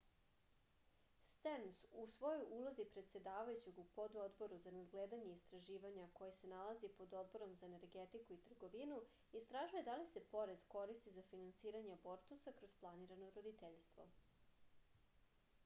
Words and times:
sterns 1.31 1.79
u 2.03 2.05
svojoj 2.13 2.45
ulozi 2.59 2.85
predsedavajućeg 2.93 3.81
u 3.81 3.83
pododboru 3.97 4.57
za 4.63 4.71
nadgledanje 4.77 5.27
i 5.31 5.35
istraživanja 5.39 6.05
a 6.05 6.07
koji 6.21 6.31
se 6.37 6.49
nalazi 6.53 6.89
pod 7.01 7.13
odborom 7.19 7.53
za 7.59 7.67
energetiku 7.69 8.37
i 8.39 8.41
trgovinu 8.47 8.97
istražuje 9.41 9.83
da 9.89 9.95
li 10.01 10.07
se 10.15 10.25
porez 10.33 10.65
koristi 10.77 11.15
za 11.19 11.25
finansiranje 11.29 11.93
abortusa 11.99 12.55
kroz 12.61 12.73
planirano 12.81 13.29
roditeljstvo 13.37 14.09